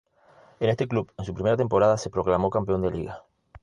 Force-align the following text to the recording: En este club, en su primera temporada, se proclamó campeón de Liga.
En 0.59 0.67
este 0.71 0.87
club, 0.87 1.11
en 1.15 1.25
su 1.25 1.31
primera 1.31 1.55
temporada, 1.55 1.95
se 1.95 2.09
proclamó 2.09 2.49
campeón 2.49 2.81
de 2.81 2.89
Liga. 2.89 3.23